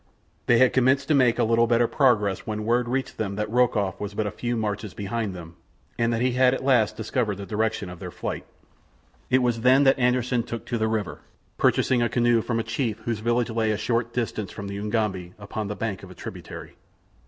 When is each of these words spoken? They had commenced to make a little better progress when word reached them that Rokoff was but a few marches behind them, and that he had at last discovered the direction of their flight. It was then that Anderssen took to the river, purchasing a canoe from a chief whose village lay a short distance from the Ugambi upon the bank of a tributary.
They 0.47 0.57
had 0.57 0.73
commenced 0.73 1.07
to 1.09 1.13
make 1.13 1.37
a 1.37 1.43
little 1.43 1.67
better 1.67 1.87
progress 1.87 2.47
when 2.47 2.65
word 2.65 2.87
reached 2.89 3.19
them 3.19 3.35
that 3.35 3.51
Rokoff 3.51 3.99
was 3.99 4.15
but 4.15 4.25
a 4.25 4.31
few 4.31 4.57
marches 4.57 4.95
behind 4.95 5.35
them, 5.35 5.57
and 5.99 6.11
that 6.11 6.23
he 6.23 6.31
had 6.31 6.55
at 6.55 6.63
last 6.63 6.97
discovered 6.97 7.37
the 7.37 7.45
direction 7.45 7.87
of 7.87 7.99
their 7.99 8.09
flight. 8.09 8.43
It 9.29 9.43
was 9.43 9.61
then 9.61 9.83
that 9.83 9.99
Anderssen 9.99 10.41
took 10.41 10.65
to 10.65 10.79
the 10.79 10.87
river, 10.87 11.19
purchasing 11.59 12.01
a 12.01 12.09
canoe 12.09 12.41
from 12.41 12.59
a 12.59 12.63
chief 12.63 12.97
whose 13.01 13.19
village 13.19 13.51
lay 13.51 13.69
a 13.69 13.77
short 13.77 14.11
distance 14.11 14.49
from 14.49 14.67
the 14.67 14.79
Ugambi 14.81 15.35
upon 15.37 15.67
the 15.67 15.75
bank 15.75 16.01
of 16.01 16.09
a 16.09 16.15
tributary. 16.15 16.77